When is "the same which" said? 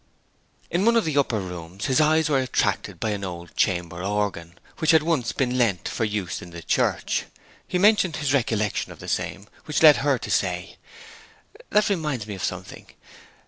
8.97-9.83